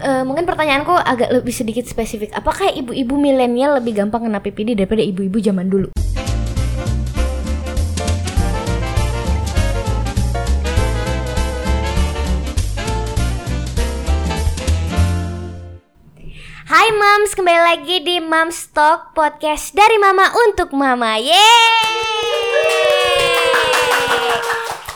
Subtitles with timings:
[0.00, 2.32] eh, mungkin pertanyaanku agak lebih sedikit spesifik.
[2.32, 5.88] Apakah ibu-ibu milenial lebih gampang kena PPD daripada ibu-ibu zaman dulu?
[16.70, 21.18] Hai Mams, kembali lagi di Mams Talk Podcast dari Mama untuk Mama.
[21.18, 21.90] Yeay!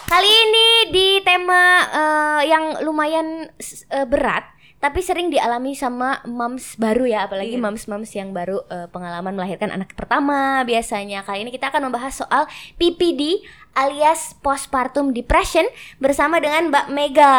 [0.06, 4.53] Kali ini di tema eh, yang lumayan eh, berat,
[4.84, 7.64] tapi sering dialami sama Mams baru ya, apalagi Iya.
[7.64, 11.24] Mams-Mams yang baru eh, pengalaman melahirkan anak pertama biasanya.
[11.24, 12.44] Kali ini kita akan membahas soal
[12.76, 13.40] PPD
[13.72, 15.64] alias postpartum depression
[15.96, 17.32] bersama dengan Mbak Mega.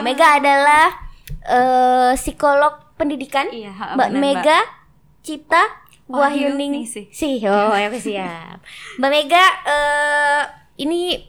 [0.00, 0.86] Mbak Mega adalah
[1.44, 4.58] eh, psikolog pendidikan Iya, ha, Mbak benar, Mega
[5.20, 5.60] Cipta
[6.08, 7.12] Wahyu Wahyuning Ningsih.
[7.12, 7.36] sih.
[7.44, 8.64] Oh, ya siap.
[8.96, 10.42] Mbak Mega eh
[10.80, 11.20] ini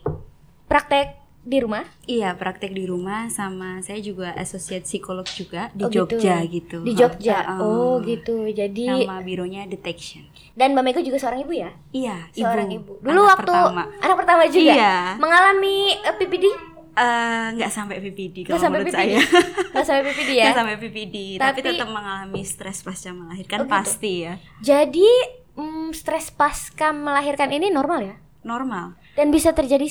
[0.64, 1.82] praktek di rumah?
[2.04, 6.04] Iya, praktek di rumah sama saya juga associate psikolog juga di Oh, gitu.
[6.14, 6.78] Jogja gitu.
[6.80, 7.38] Di Jogja.
[7.42, 7.54] Ha.
[7.58, 8.44] Oh, gitu.
[8.46, 10.28] Jadi Nama bironya Detection.
[10.52, 11.70] dan Mbak Mega juga seorang ibu ya?
[11.90, 12.92] Iya, Seorang ibu.
[12.92, 13.02] ibu.
[13.02, 13.82] Dulu Anak waktu pertama.
[13.98, 14.96] anak pertama juga Iya.
[15.16, 16.44] mengalami eh, PPD?
[16.90, 19.00] Eh, nggak sampai PPD kalau sampai menurut PPD.
[19.00, 19.18] saya.
[19.72, 20.44] Nggak sampai PPD ya?
[20.44, 23.72] Nggak sampai PPD, tapi, Tapi- tetap mengalami stres pasca melahirkan Oh, gitu.
[23.72, 24.34] pasti ya.
[24.60, 25.08] Jadi
[25.54, 28.16] mm, stres pasca melahirkan ini normal ya?
[28.42, 28.98] Normal.
[29.12, 29.86] Dan bisa terjadi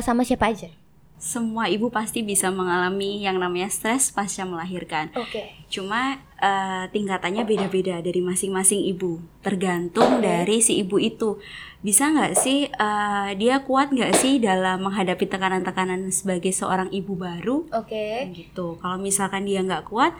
[0.00, 0.72] sama siapa aja?
[1.18, 5.10] Semua ibu pasti bisa mengalami yang namanya stres pasca melahirkan.
[5.18, 5.50] Oke.
[5.66, 11.42] Cuma eh, tingkatannya beda-beda dari masing-masing ibu, tergantung dari si ibu itu.
[11.82, 17.66] Bisa nggak sih eh, dia kuat nggak sih dalam menghadapi tekanan-tekanan sebagai seorang ibu baru?
[17.74, 18.30] Oke.
[18.30, 18.78] Gitu.
[18.78, 20.14] Kalau misalkan dia nggak kuat,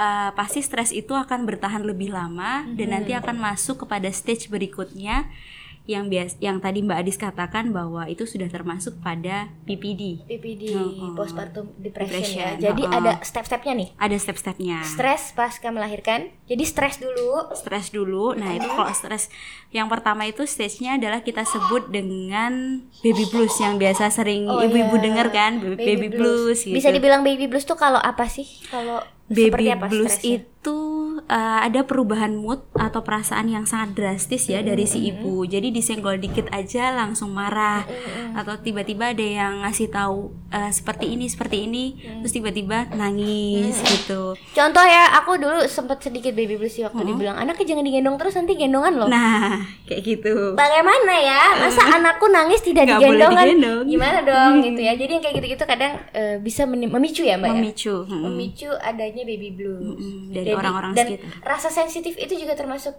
[0.00, 5.28] eh, pasti stres itu akan bertahan lebih lama dan nanti akan masuk kepada stage berikutnya
[5.88, 10.20] yang bias, yang tadi Mbak Adis katakan bahwa itu sudah termasuk pada PPD.
[10.28, 11.12] PPD Oh, oh.
[11.16, 12.70] postpartum depression, Depression, ya.
[12.70, 12.98] Jadi oh, oh.
[13.00, 13.88] ada step-stepnya nih.
[13.96, 14.84] Ada step-stepnya.
[14.84, 16.28] Stres pasca melahirkan.
[16.44, 17.48] Jadi stres dulu.
[17.56, 18.36] stres dulu.
[18.36, 19.32] Nah, itu kalau stres
[19.72, 25.00] yang pertama itu stage-nya adalah kita sebut dengan baby blues yang biasa sering Oh, ibu-ibu
[25.00, 25.04] iya.
[25.08, 26.76] dengar kan, baby, baby blues, gitu.
[26.76, 28.44] Bisa dibilang baby blues tuh kalau apa sih?
[28.68, 30.87] Kalau seperti baby apa blues itu
[31.28, 35.44] uh, ada perubahan mood atau perasaan yang sangat drastis ya dari si ibu.
[35.44, 37.84] Jadi disenggol dikit aja langsung marah
[38.34, 41.84] atau tiba-tiba ada yang ngasih tahu uh, seperti ini seperti ini
[42.24, 44.34] terus tiba-tiba nangis gitu.
[44.56, 48.34] Contoh ya, aku dulu sempat sedikit baby blues sih waktu dibilang anaknya jangan digendong terus
[48.34, 49.08] nanti gendongan loh.
[49.08, 50.56] Nah, kayak gitu.
[50.56, 51.42] Bagaimana ya?
[51.60, 53.84] Masa anakku nangis tidak Nggak boleh digendong.
[53.86, 54.92] Gimana dong gitu ya.
[54.96, 57.54] Jadi yang kayak gitu-gitu kadang eh, bisa memicu ya, Mbak ya?
[57.60, 57.94] Memicu.
[58.08, 58.22] mm-mm.
[58.32, 60.04] Memicu adanya baby blues.
[60.32, 61.42] Dari orang-orang dan sekitar.
[61.42, 62.94] rasa sensitif itu juga termasuk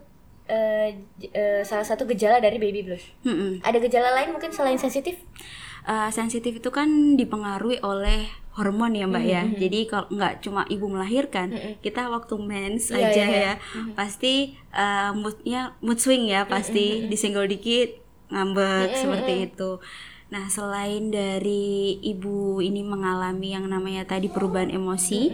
[1.16, 3.06] j- eh, salah satu gejala dari baby blues.
[3.22, 3.62] Mm-mm.
[3.62, 5.16] Ada gejala lain mungkin selain sensitif?
[5.81, 6.85] Uh, sensitif itu kan
[7.16, 11.47] dipengaruhi oleh hormon ya mbak ya jadi kalau nggak cuma ibu melahirkan
[11.79, 13.40] kita waktu mens Iya, aja iya, iya.
[13.40, 13.53] ya
[13.96, 14.34] pasti
[14.69, 17.96] uh, moodnya mood swing ya pasti disenggol dikit
[18.28, 19.79] ngambek seperti itu
[20.29, 25.34] nah selain dari ibu ini mengalami yang namanya tadi perubahan emosi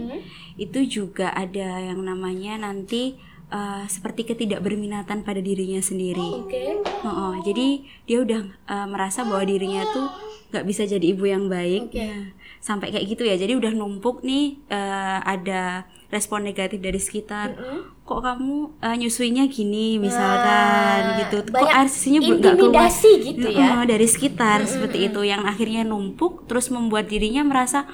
[0.56, 3.20] itu juga ada yang namanya nanti
[3.52, 6.80] uh, seperti ketidakberminatan pada dirinya sendiri Oke.
[7.06, 10.08] Oh, jadi dia udah uh, merasa bahwa dirinya tuh
[10.50, 12.02] nggak bisa jadi ibu yang baik, Oke.
[12.02, 12.32] Ya,
[12.62, 13.34] sampai kayak gitu ya.
[13.38, 17.54] Jadi udah numpuk nih uh, ada respon negatif dari sekitar.
[18.06, 21.42] Kok kamu uh, nyusuinya gini, misalkan gitu.
[21.50, 22.86] Kok susunya belum nggak keluar?
[23.02, 23.66] gitu ya.
[23.66, 27.90] Heeh, dari sekitar seperti itu yang akhirnya numpuk, terus membuat dirinya merasa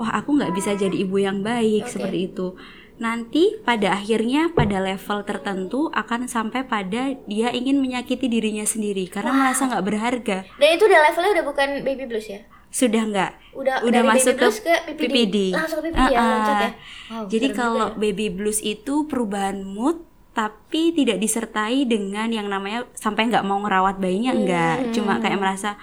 [0.00, 2.56] wah aku nggak bisa jadi ibu yang baik seperti itu.
[3.00, 9.32] Nanti pada akhirnya pada level tertentu akan sampai pada dia ingin menyakiti dirinya sendiri karena
[9.32, 10.38] merasa nggak berharga.
[10.56, 12.44] Dan itu udah levelnya udah bukan baby blues ya?
[12.70, 13.32] Sudah nggak?
[13.50, 15.36] Udah udah masuk baby blues ke PPD.
[15.50, 16.30] Langsung ke PPD ya, Ah, ah.
[16.30, 16.70] loncat ya.
[17.10, 17.96] Wow, Jadi kalau ya.
[17.98, 23.98] baby blues itu perubahan mood tapi tidak disertai dengan yang namanya sampai nggak mau ngerawat
[23.98, 25.74] bayinya Hmm, enggak cuma kayak merasa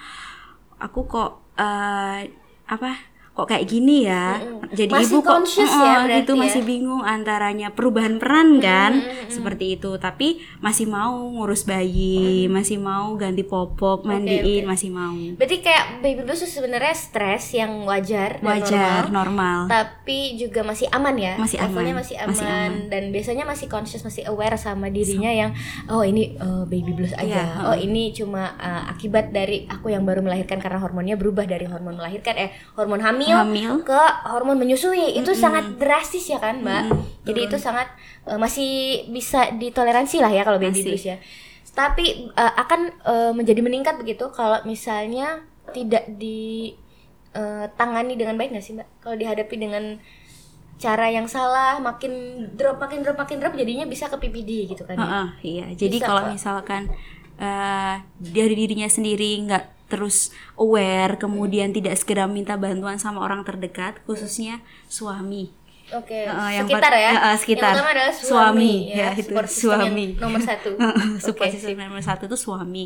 [0.78, 2.32] aku kok eh,
[2.64, 2.90] apa
[3.38, 6.40] kok kayak gini ya jadi Hmm, Masih ibu kok eh, ya gitu ya?
[6.42, 12.82] masih bingung antaranya perubahan peran kan Hmm, seperti itu tapi masih mau ngurus bayi masih
[12.82, 14.70] mau ganti popok mandiin oke.
[14.74, 20.34] masih mau Berarti kayak baby blues sebenarnya stres yang wajar, dan wajar normal, normal tapi
[20.34, 21.34] juga masih aman ya.
[21.36, 22.72] Masih Levelnya aman, masih aman, masih aman.
[22.88, 25.50] dan biasanya masih conscious, masih aware sama dirinya yang
[25.92, 27.28] oh ini uh, baby blues aja.
[27.28, 31.68] Iya, oh ini cuma uh, akibat dari aku yang baru melahirkan karena hormonnya berubah dari
[31.68, 33.72] hormon melahirkan eh hormon hamil, Hamil.
[33.84, 35.12] ke hormon menyusui.
[35.18, 36.82] Itu sangat drastis ya kan, Mbak?
[36.88, 37.92] Mm-mm, Jadi itu sangat
[38.24, 41.20] uh, masih bisa ditoleransi lah ya kalau baby blues ya.
[41.76, 45.44] Tapi uh, akan uh, menjadi meningkat begitu kalau misalnya
[45.76, 48.88] tidak ditangani dengan baik nggak sih mbak?
[49.04, 50.00] Kalau dihadapi dengan
[50.78, 54.94] cara yang salah makin drop makin drop makin drop jadinya bisa ke PPD gitu kan
[54.94, 55.02] ya?
[55.02, 55.66] Heeh, iya.
[55.74, 56.86] Jadi Bisa, kalau misalkan
[57.38, 63.98] eh, dari dirinya sendiri nggak terus aware, kemudian tidak segera minta bantuan sama orang terdekat,
[64.04, 65.50] khususnya suami.
[65.88, 67.12] Oke, Heeh, yang sekitar ya.
[67.16, 67.72] Heeh, sekitar.
[67.72, 70.04] Yang utama adalah suami, Suami, ya, ya, itu, suami.
[70.20, 70.70] nomor satu.
[71.24, 72.84] Support Oke, system nomor satu itu suami.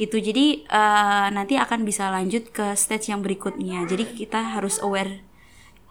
[0.00, 3.84] Itu jadi eh, nanti akan bisa lanjut ke stage yang berikutnya.
[3.84, 5.20] Jadi kita harus aware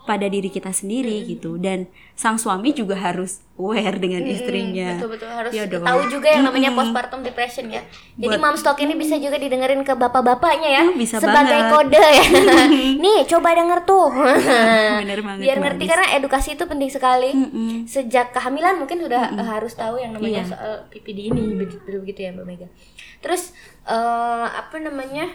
[0.09, 4.97] pada diri kita sendiri gitu dan sang suami juga harus aware dengan istrinya.
[4.97, 5.85] Betul betul harus Ya dong.
[5.85, 6.81] tahu juga yang namanya Mm-mm.
[6.81, 7.85] postpartum depression ya.
[8.15, 10.83] Jadi Buat- mom stock ini bisa juga didengerin ke bapak-bapaknya ya.
[10.83, 11.69] Oh, bisa sebagai banget.
[11.71, 12.25] kode ya.
[13.05, 14.07] Nih, coba denger tuh.
[15.05, 15.89] Bener banget, Biar ngerti Nis.
[15.93, 17.29] karena edukasi itu penting sekali.
[17.29, 17.85] Mm-mm.
[17.85, 20.49] Sejak kehamilan mungkin sudah eh, harus tahu yang namanya Iya.
[20.49, 22.67] soal PPD ini begitu, begitu ya Mbak Mega.
[23.19, 23.53] Terus
[23.85, 25.29] eh, apa namanya?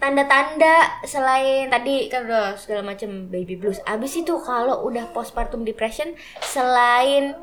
[0.00, 3.78] Tanda-tanda selain tadi kan udah segala macam baby blues.
[3.84, 7.36] Abis itu kalau udah postpartum depression selain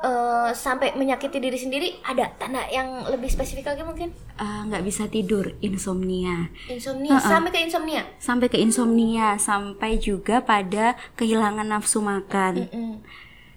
[0.00, 5.06] eh, sampai menyakiti diri sendiri ada tanda yang lebih spesifik lagi mungkin Eh, nggak bisa
[5.06, 6.50] tidur, insomnia.
[6.66, 8.02] insomnia sampai ke insomnia.
[8.18, 12.66] Sampai ke insomnia, sampai juga pada kehilangan nafsu makan.
[12.66, 12.96] Mm.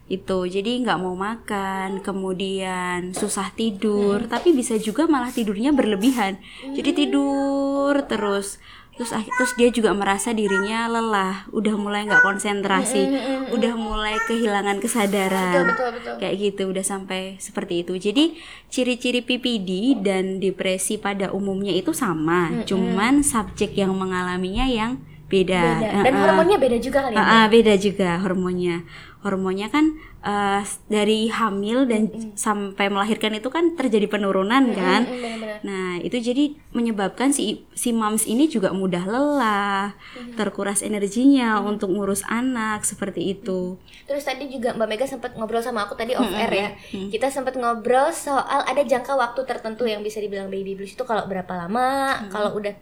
[0.07, 6.39] Itu jadi nggak mau makan kemudian susah tidur tapi bisa juga malah tidurnya berlebihan
[6.71, 8.55] jadi tidur terus
[8.95, 13.03] terus ak- terus dia juga merasa dirinya lelah udah mulai nggak konsentrasi
[13.51, 16.15] udah mulai kehilangan kesadaran Betul betul.
[16.17, 18.33] kayak gitu udah sampai seperti itu jadi
[18.67, 26.07] ciri-ciri PPD dan depresi pada umumnya itu sama cuman subjek yang mengalaminya yang beda, Beda.
[26.07, 26.19] Dan eh.
[26.23, 27.19] hormonnya beda juga kali ya.
[27.19, 28.87] Ah, ah, beda juga hormonnya.
[29.25, 35.03] Hormonnya kan eh, dari hamil dan sampai melahirkan itu kan terjadi penurunan kan.
[35.03, 35.57] Mm, benar-benar.
[35.65, 39.97] Nah, itu jadi menyebabkan si si moms ini juga mudah lelah,
[40.37, 43.81] terkuras energinya untuk ngurus anak seperti itu.
[44.05, 46.69] Terus tadi juga Mbak Mega sempat ngobrol sama aku tadi off air ya.
[47.09, 51.25] Kita sempat ngobrol soal ada jangka waktu tertentu yang bisa dibilang baby blues itu kalau
[51.25, 52.73] berapa lama, kalau udah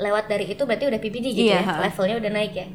[0.00, 1.82] lewat dari itu berarti udah PPD gitu Iya, ya.
[1.82, 2.66] Levelnya udah naik ya.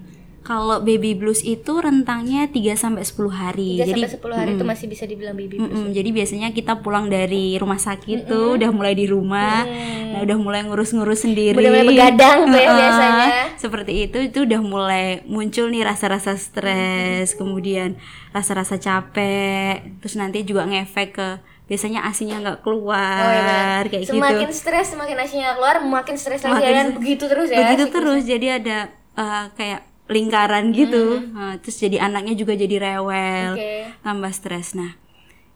[0.46, 3.82] Kalau baby blues itu rentangnya 3 sampai 10 hari.
[3.82, 5.74] 3 jadi sampai 10 hari itu masih bisa dibilang baby blues.
[5.74, 9.66] Mm-mm, jadi biasanya kita pulang dari rumah sakit tuh udah mulai di rumah,
[10.14, 11.58] nah udah mulai ngurus-ngurus sendiri.
[11.58, 13.28] Udah mulai begadang tuh ya biasanya.
[13.58, 17.98] Seperti itu itu udah mulai muncul nih rasa-rasa stres, kemudian
[18.30, 21.30] rasa-rasa capek, terus nanti juga ngefek ke
[21.66, 24.62] biasanya asinya nggak keluar Oh, iya kayak semakin gitu.
[24.62, 28.48] stres semakin asinya keluar makin stres lagi Makin dan begitu terus ya Begitu terus jadi
[28.62, 28.78] ada
[29.18, 31.20] eh, kayak lingkaran gitu.
[31.32, 33.74] Nah, terus jadi anaknya juga jadi rewel, Oke.
[34.00, 34.74] tambah stres.
[34.74, 34.94] Nah,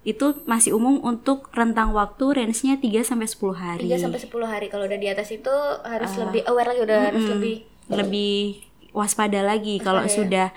[0.02, 3.86] itu masih umum untuk rentang waktu range-nya 3 sampai 10 hari.
[3.86, 5.52] 3 sampai 10 hari kalau udah di atas itu
[5.84, 6.20] harus Ah.
[6.26, 7.56] lebih aware lagi udah harus lebih
[7.90, 8.62] Lebih
[8.92, 10.12] waspada lagi kalau ya.
[10.12, 10.48] sudah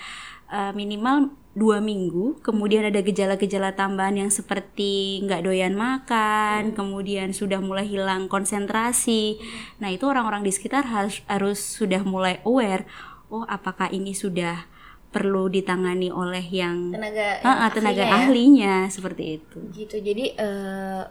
[0.49, 7.56] eh, minimal dua minggu, kemudian ada gejala-gejala tambahan yang seperti nggak doyan makan, kemudian sudah
[7.56, 9.41] mulai hilang konsentrasi.
[9.77, 12.85] Nah itu orang-orang di sekitar harus harus sudah mulai aware,
[13.32, 14.69] oh apakah ini sudah
[15.08, 18.17] perlu ditangani oleh yang tenaga Ah, ah, tenaga ahlinya ya.
[18.23, 19.58] ahlinya seperti itu.
[19.73, 21.02] gitu jadi eh,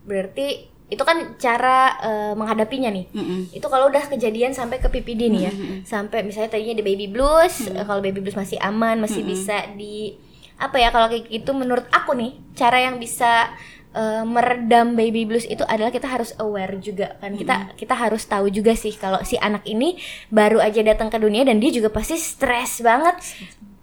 [0.00, 0.46] berarti
[0.86, 3.40] itu kan cara eh, menghadapinya nih Mm-mm.
[3.50, 5.52] itu kalau udah kejadian sampai ke PPD nih ya
[5.84, 10.18] sampai misalnya tadinya di baby blues eh, kalau baby blues masih aman masih bisa di
[10.58, 13.54] apa ya kalau kayak gitu menurut aku nih cara yang bisa
[13.90, 17.34] eh, meredam baby blues itu adalah kita harus aware juga kan.
[17.34, 21.42] Kita kita harus tahu juga sih kalau si anak ini baru aja datang ke dunia
[21.42, 23.18] dan dia juga pasti stres banget.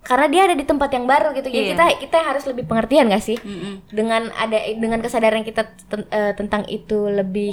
[0.08, 1.52] Karena dia ada di tempat yang baru gitu.
[1.52, 1.72] Jadi Iya.
[1.76, 3.36] kita kita harus lebih pengertian gak sih?
[3.44, 3.84] Mm-mm.
[3.92, 7.52] dengan ada dengan kesadaran kita ten- eh, tentang itu lebih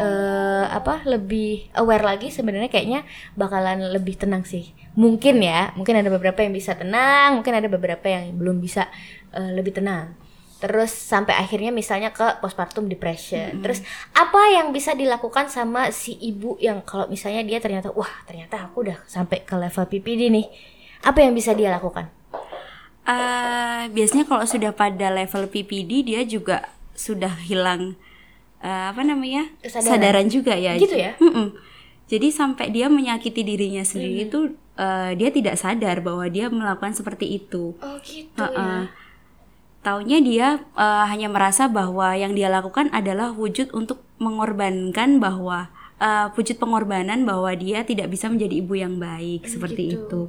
[0.00, 3.04] eh, apa lebih aware lagi sebenarnya kayaknya
[3.36, 4.72] bakalan lebih tenang sih.
[4.96, 8.88] Mungkin ya mungkin ada beberapa yang bisa tenang mungkin ada beberapa yang belum bisa
[9.36, 10.16] eh, lebih tenang
[10.62, 13.82] terus sampai akhirnya misalnya ke postpartum depression terus
[14.14, 18.86] apa yang bisa dilakukan sama si ibu yang kalau misalnya dia ternyata wah ternyata aku
[18.86, 20.46] udah sampai ke level PPD nih
[21.02, 22.06] apa yang bisa dia lakukan
[23.02, 27.98] Eh, biasanya kalau sudah pada level PPD dia juga sudah hilang
[28.62, 29.82] eh, apa namanya Kesadaran.
[29.98, 30.78] kesadaran juga ya.
[30.78, 31.18] Gitu ya?
[31.18, 31.50] Mm-mm.
[32.06, 37.42] Jadi sampai dia menyakiti dirinya sendiri itu eh, dia tidak sadar bahwa dia melakukan seperti
[37.42, 37.74] itu.
[37.74, 38.86] oh gitu Heeh.
[39.82, 40.48] Taunya dia
[40.78, 47.26] eh, hanya merasa bahwa yang dia lakukan adalah wujud untuk mengorbankan bahwa eh, wujud pengorbanan
[47.26, 49.98] bahwa dia tidak bisa menjadi ibu yang baik seperti gitu.
[49.98, 50.20] itu.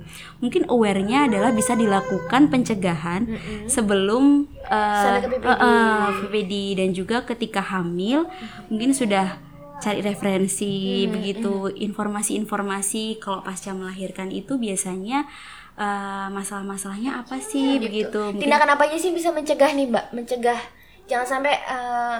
[0.41, 3.29] Mungkin awarenya adalah bisa dilakukan pencegahan
[3.69, 5.61] sebelum eh, Sampai ke PPD.
[5.61, 8.25] eh, PPD dan juga ketika hamil
[8.73, 9.37] mungkin sudah
[9.83, 15.27] cari referensi begitu informasi-informasi kalau pasca melahirkan itu biasanya
[15.75, 17.83] uh, masalah-masalahnya apa sih Gitu.
[17.83, 18.21] begitu.
[18.37, 20.05] Tindakan apa aja sih bisa mencegah nih Mbak?
[20.11, 20.59] Mencegah
[21.03, 22.17] jangan sampai eh,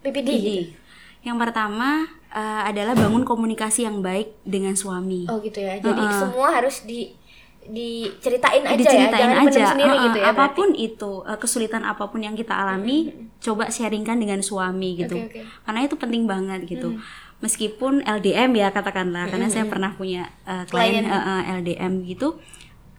[0.00, 0.28] PPD.
[0.30, 0.52] Gitu.
[1.22, 5.30] yang pertama uh, adalah bangun komunikasi yang baik dengan suami.
[5.30, 5.78] Oh gitu ya.
[5.78, 6.18] Jadi Heeh.
[6.18, 7.14] semua harus di
[7.62, 10.24] diceritain aja diceritain ya, jangan aja sendiri Heeh, gitu ya.
[10.26, 10.42] berarti.
[10.42, 15.14] apa pun itu uh, kesulitan apa pun yang kita alami coba sharingkan dengan suami gitu
[15.14, 15.40] Oke, oke.
[15.62, 16.98] karena itu penting banget gitu
[17.38, 21.06] meskipun LDM ya katakanlah karena saya pernah punya uh, klien Klien.
[21.06, 22.38] uh, uh, LDM gitu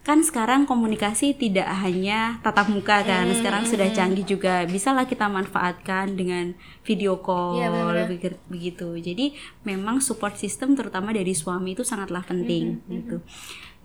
[0.04, 4.68] kan sekarang komunikasi tidak hanya tatap muka kan sekarang sudah canggih juga.
[4.68, 8.08] Bisalah kita manfaatkan dengan video call Iya, benar-benar.
[8.12, 8.88] begitu begitu.
[9.00, 9.26] jadi
[9.64, 13.24] memang support system terutama dari suami itu sangatlah penting gitu.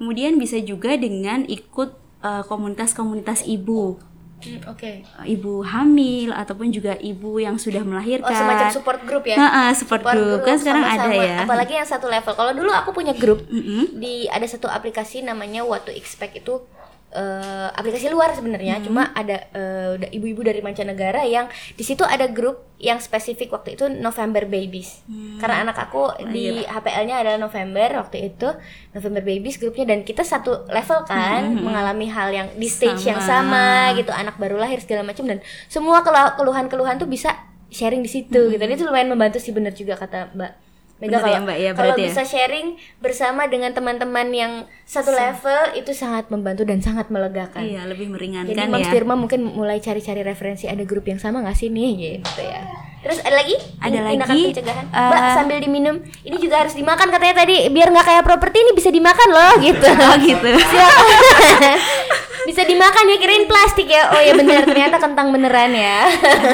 [0.02, 1.90] Kemudian bisa juga dengan ikut
[2.26, 4.02] eh, komunitas-komunitas ibu
[4.38, 5.02] Hmm, Oke.
[5.02, 9.34] Eh, ibu hamil ataupun juga ibu yang sudah Oh melahirkan semacam support group ya.
[9.34, 10.46] Heeh, support, group.
[10.46, 11.24] kan sekarang ada sama-sama.
[11.26, 12.32] ya Apalagi yang satu level.
[12.32, 13.98] Kalau dulu aku punya grup Mm-mm.
[13.98, 16.62] di ada satu aplikasi namanya What to Expect itu
[17.10, 18.80] eh, aplikasi luar sebenarnya.
[18.80, 19.48] Cuma ada
[19.94, 25.02] udah ibu-ibu dari mancanegara yang di situ ada grup yang spesifik waktu itu November Babies.
[25.04, 25.36] Hmm.
[25.36, 28.48] Karena anak aku di HPL-nya adalah November waktu itu
[28.92, 33.34] November Babies grupnya dan kita satu level kan mengalami hal yang di stage yang Mm-hmm.
[33.34, 33.90] Sama.
[33.90, 37.34] sama gitu anak baru lahir segala macam dan semua kelu- keluhan-keluhan tuh bisa
[37.68, 38.56] sharing di situ gitu.
[38.56, 40.67] Dan itu lumayan membantu sih bener juga kata Mbak
[40.98, 42.10] Mega ya, kalau Mbak, ya, kalau ya?
[42.10, 44.52] bisa sharing bersama dengan teman-teman yang
[44.82, 47.62] satu level itu sangat membantu dan sangat melegakan.
[47.62, 51.38] iya lebih meringankan Jadi Mam ya Firma mungkin mulai cari-cari referensi ada grup yang sama
[51.38, 52.66] nggak sih nih gitu ya.
[52.98, 53.54] Terus ada lagi?
[53.78, 54.84] Ada lagi, pencegahan.
[54.84, 55.96] eh, Mbak sambil diminum.
[56.02, 59.86] Ini juga harus dimakan katanya tadi biar nggak kayak properti ini bisa dimakan loh gitu.
[59.86, 60.50] oh gitu
[62.48, 64.10] bisa dimakan ya kirain plastik ya.
[64.10, 66.10] Oh ya benar ternyata kentang beneran ya.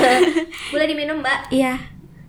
[0.74, 1.80] Boleh diminum Mbak iya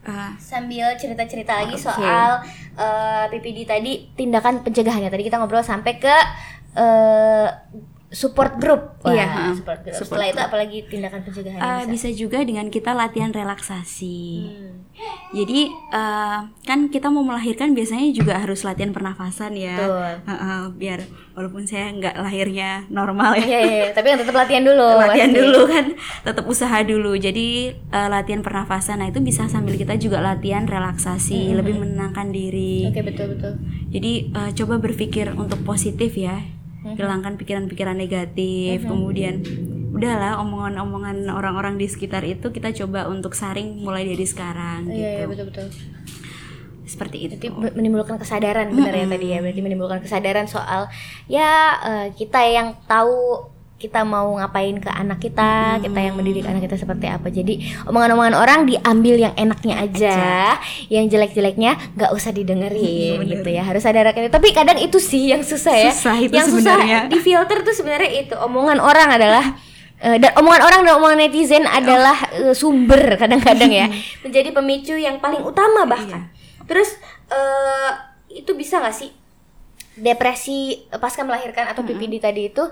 [0.06, 2.46] Ah, sambil cerita-cerita lagi soal
[2.78, 5.10] eh, PPD tadi tindakan pencegahannya.
[5.10, 6.16] Tadi kita ngobrol sampai ke
[6.78, 7.48] eh,
[8.16, 11.92] support group Wah, Iya, support group Support setelah itu apalagi tindakan pencegahannya Uh, bisa?
[11.92, 14.20] bisa juga dengan kita latihan relaksasi.
[14.48, 14.76] Hmm.
[15.36, 19.76] Jadi uh, kan kita mau melahirkan biasanya juga harus latihan pernafasan ya.
[19.76, 20.14] Betul.
[20.24, 21.00] Uh, uh, biar
[21.36, 23.44] walaupun saya nggak lahirnya normal ya.
[23.44, 23.88] Iya, iya, iya.
[23.92, 25.40] tapi yang tetap latihan dulu latihan pasti.
[25.44, 25.86] dulu kan
[26.24, 27.48] tetap usaha dulu jadi
[27.92, 33.02] uh, latihan pernafasan nah itu bisa sambil kita juga latihan relaksasi lebih menenangkan diri oke
[33.04, 33.54] betul betul
[33.92, 36.40] jadi uh, coba berpikir untuk positif ya
[36.94, 38.86] hilangkan pikiran-pikiran negatif.
[38.86, 39.42] Kemudian
[39.96, 45.10] udahlah omongan-omongan orang-orang di sekitar itu kita coba untuk saring mulai dari sekarang iya iya
[45.24, 45.68] gitu betul betul.
[46.86, 47.34] Seperti itu.
[47.34, 50.86] Berarti me- menimbulkan kesadaran benar ya tadi ya berarti menimbulkan kesadaran soal
[51.26, 51.52] ya
[51.82, 56.80] eh, kita yang tahu kita mau ngapain ke anak kita, kita yang mendidik anak kita
[56.80, 57.28] seperti apa.
[57.28, 60.20] Jadi omongan-omongan orang diambil yang enaknya aja,
[60.88, 63.32] yang jelek-jeleknya nggak usah didengerin Bener.
[63.36, 63.68] gitu ya.
[63.68, 64.32] Harus ada rakyat.
[64.32, 65.92] Tapi kadang itu sih yang susah ya.
[65.92, 67.00] Susah itu yang sebenarnya.
[67.06, 69.46] susah di filter tuh sebenarnya itu omongan orang adalah
[70.00, 73.88] eh, dan omongan orang dan omongan netizen adalah eh, sumber kadang-kadang ya
[74.24, 76.32] menjadi pemicu yang paling utama bahkan.
[76.64, 76.96] Terus
[77.28, 77.92] eh
[78.32, 79.12] itu bisa nggak sih
[79.96, 82.64] depresi pasca melahirkan atau PPD tadi itu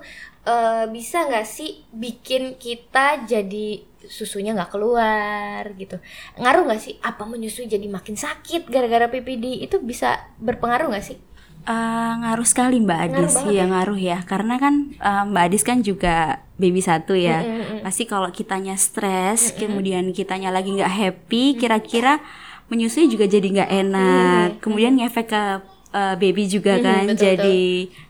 [0.48, 6.00] eh, bisa nggak sih bikin kita jadi susunya nggak keluar gitu?
[6.40, 11.20] Ngaruh nggak sih apa menyusui jadi makin sakit gara-gara PPD itu bisa berpengaruh nggak sih?
[11.64, 13.66] Uh, ngaruh sekali Mbak Ngaruh Adis banget ya?
[13.72, 14.18] ngaruh ya.
[14.28, 17.40] Karena kan uh, Mbak Adis kan juga baby satu ya.
[17.80, 22.20] Pasti kalau kitanya stres kemudian kitanya lagi nggak happy kira-kira
[22.68, 24.48] menyusui juga jadi nggak enak.
[24.60, 25.44] Kemudian ngefek ke
[25.94, 27.62] uh, baby juga kan betul, jadi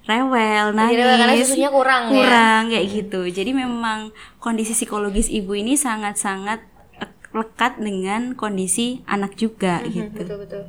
[0.07, 2.11] rewel nangis rewel karena susunya kurang ya.
[2.15, 3.21] kurang kayak gitu.
[3.29, 3.99] Jadi memang
[4.39, 6.63] kondisi psikologis ibu ini sangat-sangat
[7.03, 10.09] eh, lekat dengan kondisi anak juga gitu.
[10.15, 10.63] betul betul.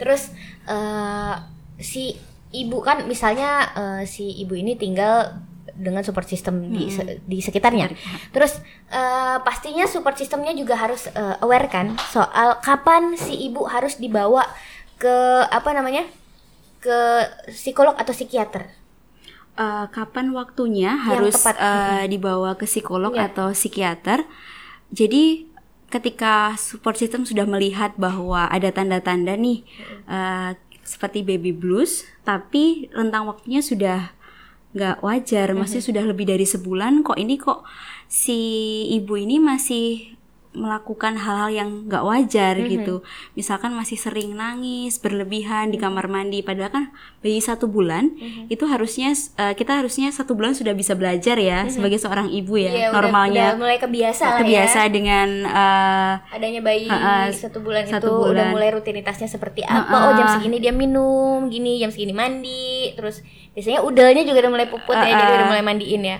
[0.00, 0.32] Terus
[0.66, 1.34] eh,
[1.78, 2.16] si
[2.50, 5.44] ibu kan misalnya eh, si ibu ini tinggal
[5.74, 7.90] dengan support system di se- di sekitarnya.
[8.30, 8.62] Terus
[8.94, 14.46] eh, pastinya support systemnya juga harus eh, aware kan soal kapan si ibu harus dibawa
[14.94, 15.16] ke
[15.50, 16.06] apa namanya
[16.84, 17.00] ke
[17.48, 18.68] psikolog atau psikiater
[19.54, 21.54] Eh, kapan waktunya harus tepat.
[21.56, 23.30] eh, dibawa ke psikolog Iya.
[23.30, 24.26] atau psikiater.
[24.90, 25.46] Jadi
[25.86, 29.62] ketika support system sudah melihat bahwa ada tanda-tanda nih
[30.04, 34.10] eh, seperti baby blues, tapi rentang waktunya sudah
[34.74, 37.62] nggak wajar, maksudnya sudah lebih dari sebulan kok ini kok
[38.04, 38.34] si
[38.90, 40.13] ibu ini masih
[40.54, 43.02] melakukan hal-hal yang nggak wajar gitu.
[43.32, 46.84] Misalkan masih sering nangis berlebihan di kamar mandi, padahal kan
[47.20, 48.14] bayi satu bulan
[48.46, 52.70] itu harusnya eh, kita harusnya satu bulan sudah bisa belajar ya sebagai seorang ibu ya.
[52.70, 54.88] Iya, udah- Normalnya udah mulai kebiasa lah terbiasa ya.
[54.88, 58.46] dengan eh, Adanya bayi Ha-ha, satu bulan satu itu udah bulan.
[58.50, 59.90] mulai rutinitasnya seperti apa?
[59.90, 64.68] Oh jam segini dia minum, gini jam segini mandi, terus biasanya udelnya juga udah mulai
[64.68, 66.18] puput ya, jadi udah mulai mandiin ya.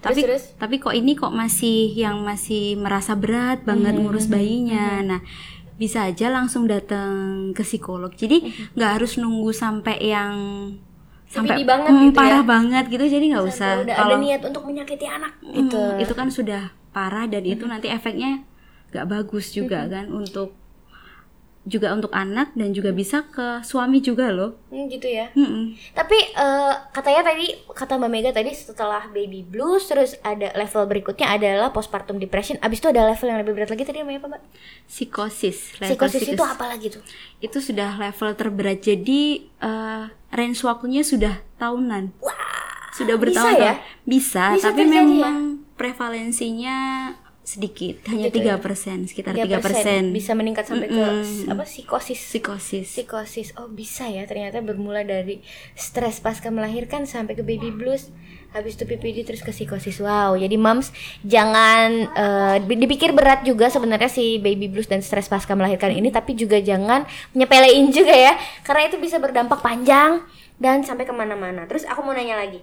[0.00, 4.26] Terus tapi terus tapi kok ini kok masih yang masih merasa berat banget Hmm, ngurus
[4.32, 5.04] bayinya.
[5.04, 5.20] Nah,
[5.76, 7.12] bisa aja langsung datang
[7.52, 8.12] ke psikolog.
[8.16, 10.34] Jadi nggak harus nunggu sampai yang
[11.30, 12.20] sampai banget mm, gitu ya.
[12.20, 13.04] parah banget gitu.
[13.06, 13.70] Jadi nggak usah.
[13.84, 15.82] udah Kalau ada niat untuk menyakiti anak mm, gitu.
[16.00, 18.42] itu kan sudah parah dan itu nanti efeknya
[18.90, 20.59] nggak bagus juga kan untuk
[21.68, 24.56] juga untuk anak dan juga bisa ke suami juga loh.
[24.72, 25.28] Hmm, gitu ya.
[25.36, 25.76] Mm-mm.
[25.92, 31.28] Tapi eh, katanya tadi kata Mbak Mega tadi setelah baby blues terus ada level berikutnya
[31.28, 32.56] adalah postpartum depression.
[32.64, 34.42] Abis itu ada level yang lebih berat lagi tadi namanya apa Mbak?
[34.88, 35.58] Psikosis.
[35.78, 37.02] level Psikosis itu apa lagi tuh?
[37.40, 39.20] itu sudah level terberat jadi
[39.60, 42.12] eh, range waktunya sudah tahunan
[42.92, 43.74] sudah bisa bertahun-tahun ya?
[44.04, 45.02] bisa, Bisa tapi terjadi ya?
[45.08, 45.36] memang
[45.72, 46.76] prevalensinya
[47.50, 48.54] sedikit hanya Gitu ya?
[48.54, 51.50] tiga persen sekitar 3% tiga persen bisa meningkat sampai ke Mm-mm.
[51.50, 52.20] apa psikosis.
[52.20, 53.48] psikosis Psikosis.
[53.58, 55.42] Oh, bisa ya ternyata bermula dari
[55.74, 58.08] stres pasca melahirkan sampai ke baby blues.
[58.50, 60.02] Habis itu PPD terus ke psikosis.
[60.02, 60.90] Wow, jadi moms
[61.22, 66.34] jangan eh, dipikir berat juga sebenarnya si baby blues dan stres pasca melahirkan ini tapi
[66.34, 68.34] juga jangan menyepelein juga ya
[68.66, 70.18] karena itu bisa berdampak panjang
[70.58, 71.64] dan sampai ke mana-mana.
[71.70, 72.58] Terus aku mau nanya lagi,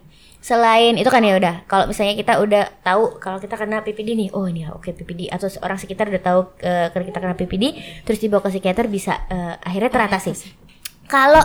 [0.47, 4.29] selain itu kan ya udah, kalau misalnya kita udah tahu kalau kita kena PPD nih,
[4.31, 7.75] oh ini ya oke PPD, atau orang sekitar udah tahu kalau kita kena PPD,
[8.07, 10.31] terus dibawa ke psikiater bisa eh, akhirnya teratasi.
[11.11, 11.43] Kalau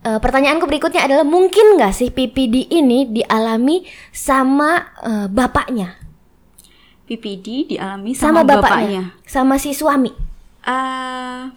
[0.00, 3.84] eh, pertanyaanku berikutnya adalah mungkin nggak sih PPD ini dialami
[4.16, 6.00] sama eh, bapaknya,
[7.04, 10.08] PPD dialami sama, sama, bapaknya, sama si suami?
[10.64, 11.52] Ah,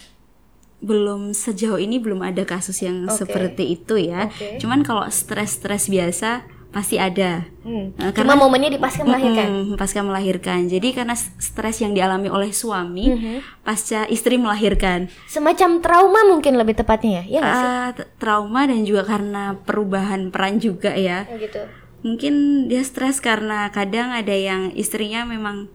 [0.84, 3.24] belum sejauh ini belum ada kasus yang Oke.
[3.24, 4.58] seperti itu ya Oke.
[4.58, 6.42] cuman kalau stres-stres biasa
[6.72, 7.94] pasti ada Hmm.
[7.94, 9.46] Eh, Cuma momennya di pasca melahirkan.
[9.46, 10.66] Mm-mm, pasca melahirkan.
[10.66, 13.62] Jadi karena stres yang dialami oleh suami Mhm.
[13.62, 17.70] pasca istri melahirkan, Semacam trauma mungkin lebih tepatnya ya, ya sih?
[17.96, 21.28] T- trauma dan juga karena perubahan peran juga ya.
[21.28, 21.62] Oh, gitu.
[22.02, 22.34] Mungkin
[22.66, 25.70] dia stres karena kadang ada yang istrinya memang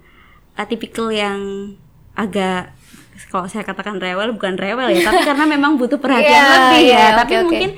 [0.54, 1.70] atipikal yang
[2.12, 2.74] agak
[3.26, 6.98] kalau saya katakan rewel bukan rewel ya, tapi karena memang butuh perhatian Iya, lebih ya.
[7.04, 7.44] oke, tapi oke.
[7.44, 7.70] mungkin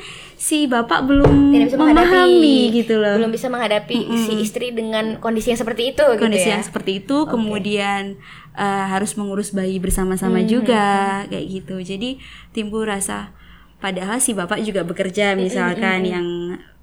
[0.49, 3.21] si bapak belum Tidak bisa memahami gitu loh.
[3.21, 6.57] Belum bisa menghadapi si istri dengan kondisi yang seperti itu gitu kondisi ya.
[6.57, 8.17] yang seperti itu kemudian
[8.57, 10.85] eh, harus mengurus bayi bersama-sama Hmm, juga
[11.29, 11.77] kayak gitu.
[11.85, 12.17] Jadi
[12.57, 13.37] timbul rasa
[13.79, 16.27] padahal si bapak juga bekerja Hmm, misalkan yang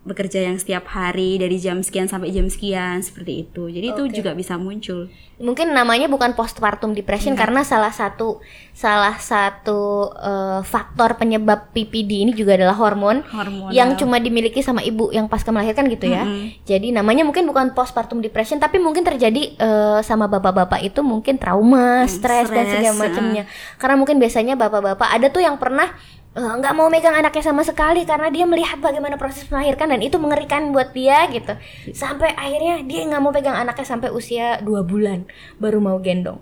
[0.06, 4.38] bekerja yang setiap hari dari jam sekian sampai jam sekian seperti itu jadi itu juga
[4.38, 7.44] bisa muncul Mungkin namanya bukan postpartum depression Iya.
[7.44, 8.40] karena salah satu
[8.72, 14.80] salah satu eh, faktor penyebab PPD ini juga adalah hormon hormon yang cuma dimiliki sama
[14.80, 16.24] ibu yang pasca melahirkan gitu ya.
[16.64, 22.08] Jadi namanya mungkin bukan postpartum depression tapi mungkin terjadi eh, sama bapak-bapak itu mungkin trauma,
[22.08, 23.44] stres dan segala macamnya.
[23.76, 25.92] Karena mungkin biasanya bapak-bapak ada tuh yang pernah
[26.36, 30.16] eh, nggak mau megang anaknya sama sekali karena dia melihat bagaimana proses melahirkan dan itu
[30.16, 31.56] mengerikan buat dia gitu.
[31.92, 35.24] Sampai akhirnya dia nggak mau pegang anaknya sampai usia dua bulan
[35.58, 36.38] baru mau gendong.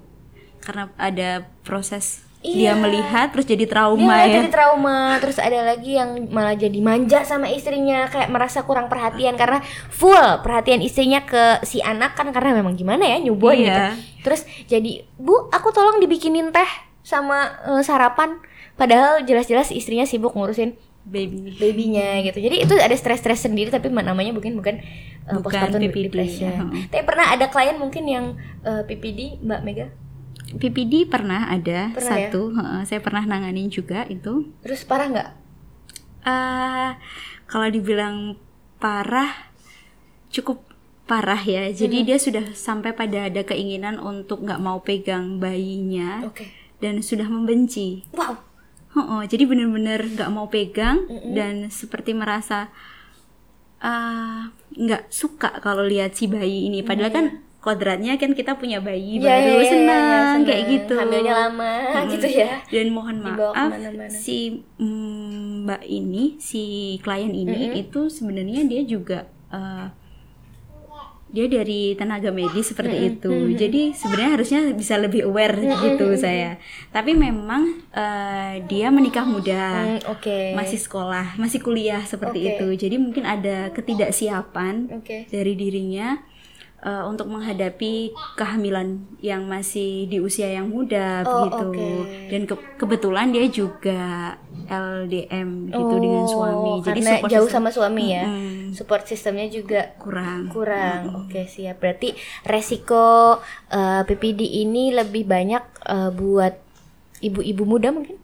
[0.60, 1.30] karena ada
[1.62, 2.56] proses Iya.
[2.56, 6.56] dia melihat terus jadi Dia trauma malah ya jadi trauma Terus ada lagi yang malah
[6.56, 12.16] jadi manja sama istrinya Kayak merasa kurang perhatian Karena full perhatian istrinya ke si anak
[12.16, 13.64] kan Karena memang gimana ya nyubuan Iya.
[13.64, 13.80] gitu
[14.24, 16.68] Terus jadi Bu aku tolong dibikinin teh
[17.00, 18.36] sama eh, sarapan
[18.74, 24.32] Padahal jelas-jelas istrinya sibuk ngurusin baby babynya gitu Jadi itu ada stres-stres sendiri Tapi namanya
[24.34, 24.80] mungkin bukan,
[25.30, 26.84] Bukan postpartum PPD, depression heeh.
[26.90, 28.26] Tapi pernah ada klien mungkin yang
[28.64, 29.88] eh, PPD Mbak Mega
[30.58, 32.30] PPD pernah ada Pernah ya?
[32.32, 35.30] satu heeh, saya pernah nanganin juga itu Terus parah nggak?
[36.24, 36.96] Ah,
[37.52, 38.40] kalau dibilang
[38.80, 39.52] parah,
[40.32, 40.64] cukup
[41.04, 41.68] parah ya.
[41.68, 46.48] Jadi dia sudah sampai pada ada keinginan untuk nggak mau pegang bayinya Oke
[46.80, 48.08] dan sudah membenci.
[48.16, 48.53] Wow
[48.94, 52.70] Oh, jadi bener-bener nggak mau pegang dan seperti merasa
[53.82, 56.86] ah, nggak suka kalau lihat si bayi ini.
[56.86, 57.26] Padahal kan
[57.64, 60.44] kodratnya kan kita punya bayi Iya, baru iya, iya, senang iya, senang.
[60.46, 60.94] kayak gitu.
[61.00, 61.74] Hamilnya lama
[62.14, 62.50] gitu ya.
[62.70, 63.72] Dan mohon maaf
[64.12, 66.64] si mm, Mbak ini, si
[67.00, 69.88] klien ini itu sebenarnya dia juga eh,
[71.34, 73.58] dia dari tenaga medis seperti itu.
[73.58, 76.62] Jadi sebenarnya harusnya bisa lebih aware gitu saya.
[76.94, 79.98] Tapi memang eh, dia menikah muda.
[79.98, 80.54] Hmm, Oke.
[80.54, 82.50] Masih sekolah, masih kuliah seperti Oke.
[82.54, 82.68] itu.
[82.86, 85.26] Jadi mungkin ada ketidaksiapan Oke.
[85.34, 86.22] dari dirinya
[86.84, 87.94] uh, untuk menghadapi
[88.36, 88.88] kehamilan
[89.20, 91.90] yang masih di usia yang muda Oh, begitu oke.
[92.30, 94.04] dan ke- kebetulan dia juga
[94.66, 98.24] LDM gitu dengan suami jadi Oh, support jauh system sama suami ya.
[98.26, 98.72] Mm-mm.
[98.74, 101.26] Support sistemnya juga kurang kurang.
[101.26, 101.78] Oke, siap.
[101.78, 106.56] Berarti resiko eh, PPD ini lebih banyak eh, buat
[107.20, 108.18] ibu-ibu muda mungkin?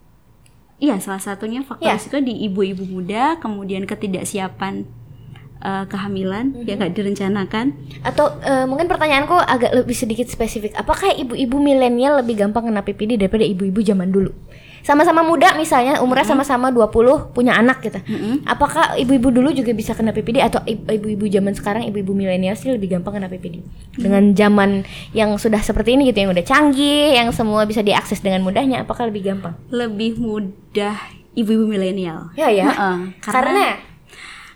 [0.76, 1.94] Iya, salah satunya faktor Ya.
[1.94, 4.88] risiko di ibu-ibu muda, kemudian ketidaksiapan
[5.60, 6.64] eh, kehamilan Mhm.
[6.64, 7.66] yang nggak direncanakan.
[8.00, 10.72] Atau eh, mungkin pertanyaanku agak lebih sedikit spesifik.
[10.74, 14.32] Apakah ibu-ibu milenial lebih gampang kena PPD daripada ibu-ibu zaman dulu?
[14.80, 18.00] Sama-sama muda misalnya umurnya sama-sama 20 punya anak gitu.
[18.00, 18.48] Mm-mm.
[18.48, 22.96] Apakah ibu-ibu dulu juga bisa kena PPD atau ibu-ibu zaman sekarang ibu-ibu milenial sih lebih
[22.96, 23.60] gampang kena PPD?
[23.92, 28.40] Dengan zaman yang sudah seperti ini gitu yang udah canggih, yang semua bisa diakses dengan
[28.40, 29.52] mudahnya, apakah lebih gampang?
[29.68, 30.96] Lebih mudah
[31.36, 32.32] ibu-ibu milenial.
[32.32, 32.72] Ya ya.
[32.72, 33.64] Heeh, Karena karena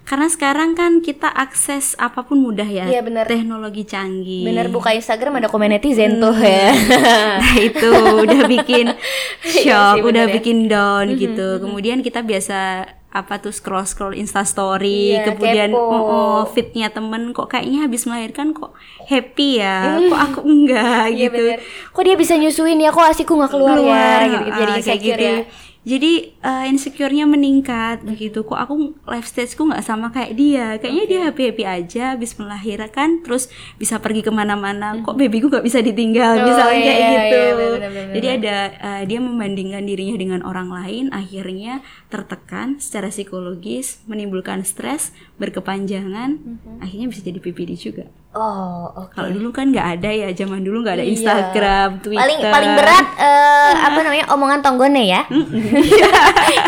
[0.05, 2.85] sekarang kan kita akses apa pun mudah ya.
[2.85, 3.25] Iya, benar.
[3.25, 4.45] Teknologi canggih.
[4.45, 6.71] bener buka Instagram ada komen netizen tuh ya.
[7.41, 7.91] Nah, itu
[8.21, 8.93] udah bikin
[9.45, 10.35] Iya shock, sih, udah bener ya.
[10.35, 11.59] bikin down gitu.
[11.59, 15.79] Kemudian kita biasa apa tuh scroll scroll Insta Story, Iya, kemudian kepo.
[15.81, 18.75] oh, oh, fitnya temen kok kayaknya habis melahirkan kok
[19.07, 21.39] happy ya, kok aku enggak Iya gitu.
[21.39, 21.59] bener.
[21.95, 22.91] Kok dia bisa nyusuin ya?
[22.91, 24.19] Kok asiku nggak keluar, ya?
[24.27, 25.25] Gitu, ah, jadi kayak insecure gitu.
[25.25, 25.39] ya.
[25.85, 28.41] Jadi uh, insecure-nya meningkat begitu.
[28.41, 30.67] Kok aku life stage-ku nggak sama kayak dia.
[30.81, 34.97] Kayaknya dia happy-happy aja habis melahirkan terus bisa pergi ke mana-mana.
[35.05, 37.37] Kok babyku nggak bisa ditinggal Oh, misalnya iya, kayak iya, gitu.
[37.37, 38.13] iya, bener-bener.
[38.17, 45.13] Jadi ada uh, dia membandingkan dirinya dengan orang lain akhirnya tertekan secara psikologis, menimbulkan stres
[45.37, 46.41] berkepanjangan,
[46.81, 48.09] akhirnya bisa jadi PPD juga.
[48.35, 49.15] Oh, oke.
[49.15, 51.13] Kalau dulu kan nggak ada ya, zaman dulu nggak ada Iya.
[51.15, 52.19] Instagram, Twitter.
[52.19, 55.23] Paling paling berat eh, apa namanya omongan tonggone ya.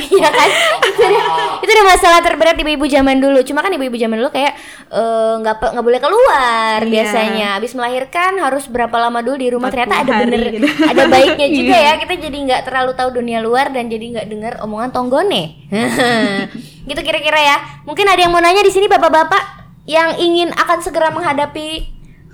[0.06, 0.48] Iya kan?
[0.80, 1.24] Itu udah,
[1.58, 3.42] itu udah masalah terberat ibu-ibu zaman dulu.
[3.42, 4.54] Cuma kan ibu-ibu zaman dulu kayak
[4.88, 6.88] eh, nggak pe- nggak boleh keluar Iya.
[6.88, 7.48] biasanya.
[7.58, 9.66] Habis melahirkan harus berapa lama dulu di rumah.
[9.66, 10.66] 40 Ternyata ada hari bener gitu.
[10.82, 11.82] ada baiknya juga Iya.
[11.82, 11.92] ya.
[11.98, 15.66] Kita jadi nggak terlalu tahu dunia luar dan jadi nggak dengar omongan tonggone.
[16.88, 17.56] gitu kira-kira ya.
[17.82, 21.68] Mungkin ada yang mau nanya di sini bapak-bapak yang ingin akan segera menghadapi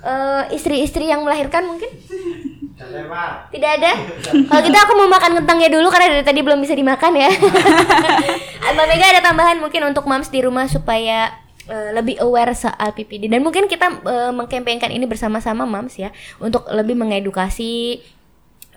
[0.03, 1.89] eh, istri-istri yang melahirkan mungkin?
[3.53, 3.91] Tidak ada?
[4.49, 7.29] Kalau gitu aku mau makan kentangnya dulu karena dari tadi belum bisa dimakan ya.
[8.73, 11.31] Mbak Mega ada tambahan mungkin untuk moms di rumah supaya
[11.69, 16.09] eh, lebih aware soal PPD dan mungkin kita eh, mengkampanyekan ini bersama-sama moms ya
[16.41, 18.01] untuk lebih mengedukasi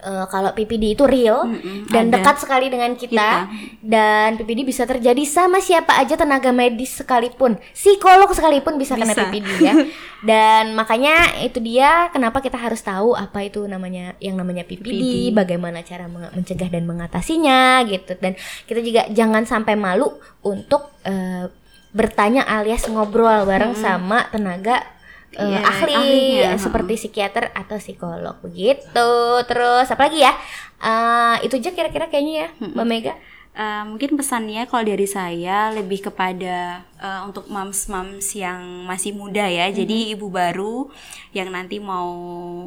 [0.07, 2.23] eh, kalau PPD itu real Mm-mm, dan ada.
[2.23, 3.51] dekat sekali dengan kita,
[3.83, 9.27] dan PPD bisa terjadi sama siapa aja tenaga medis sekalipun psikolog sekalipun bisa, kena Bisa.
[9.27, 9.75] PPD ya
[10.31, 15.35] dan makanya itu dia kenapa kita harus tahu apa itu namanya yang namanya PPD, PPD.
[15.35, 18.38] bagaimana cara mencegah dan mengatasinya gitu dan
[18.71, 20.14] kita juga jangan sampai malu
[20.47, 21.51] untuk eh,
[21.97, 24.96] bertanya alias ngobrol bareng sama tenaga
[25.37, 29.11] eh, Iya, ahli ahlinya, eh, seperti psikiater atau psikolog begitu
[29.44, 30.33] terus apa lagi ya
[30.77, 33.14] Eh, itu aja kira-kira kayaknya ya mbak Mega
[33.57, 39.72] Eh, mungkin pesannya kalau dari saya lebih kepada eh, untuk moms-moms yang masih muda ya.
[39.72, 39.75] Mhm.
[39.81, 40.92] Jadi ibu baru
[41.33, 42.12] yang nanti mau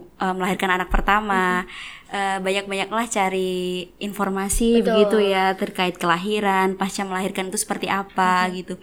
[0.02, 1.62] eh, melahirkan anak pertama,
[2.10, 4.82] eh, banyak-banyaklah cari informasi.
[4.82, 4.86] Betul.
[4.90, 8.54] begitu ya terkait kelahiran, pasca melahirkan itu seperti apa Mhm.
[8.58, 8.74] gitu.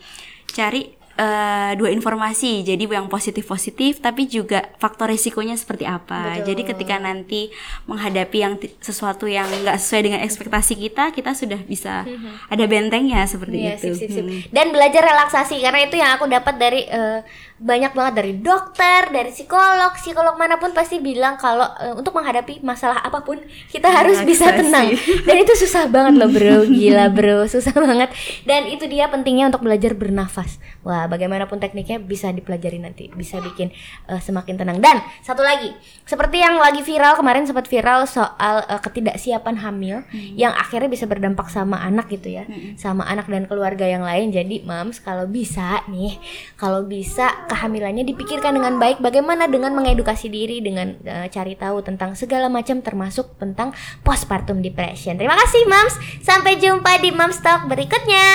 [0.55, 2.63] Cari eh, dua informasi.
[2.63, 6.39] Jadi yang positif-positif tapi juga faktor risikonya seperti apa.
[6.41, 6.47] Betul.
[6.53, 7.41] Jadi ketika nanti
[7.89, 12.05] menghadapi yang sesuatu yang nggak sesuai dengan ekspektasi kita, kita sudah bisa
[12.53, 13.97] ada bentengnya seperti Iya, itu.
[13.97, 14.25] sip, sip, sip.
[14.29, 14.41] Hmm.
[14.53, 17.21] Dan belajar relaksasi karena itu yang aku dapat dari eh,
[17.57, 22.61] banyak banget dari dokter, dari psikolog, psikolog mana pun pasti bilang kalau eh, untuk menghadapi
[22.61, 23.40] masalah apa pun
[23.73, 24.92] kita harus bisa tenang.
[25.25, 26.69] Dan itu susah banget loh, Bro.
[26.69, 27.49] Gila, Bro.
[27.49, 28.12] Susah banget.
[28.45, 30.61] Dan itu dia pentingnya untuk belajar bernafas.
[30.85, 33.73] Wah, bagaimanapun tekniknya bisa dipelajari nanti, bisa bikin
[34.12, 34.79] eh, semakin tenang.
[34.85, 35.73] Dan satu lagi,
[36.05, 40.05] seperti yang lagi viral kemarin sempat viral soal eh, ketidaksiapan hamil
[40.37, 42.45] yang akhirnya bisa berdampak sama anak gitu ya
[42.77, 46.19] sama anak dan keluarga yang lain jadi moms kalau bisa nih
[46.59, 52.19] kalau bisa kehamilannya dipikirkan dengan baik bagaimana dengan mengedukasi diri dengan eh, cari tahu tentang
[52.19, 53.71] segala macam termasuk tentang
[54.03, 58.27] postpartum depression terima kasih moms sampai jumpa di moms talk berikutnya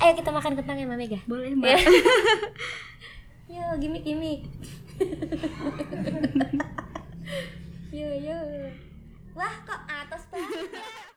[0.00, 1.56] ayo kita makan kentang ya Mama Mega Boleh Ya.
[1.56, 1.78] mbak.
[3.56, 4.44] Yo, gimik gimik.
[7.94, 8.36] yo yo.
[9.32, 9.80] Wah, kok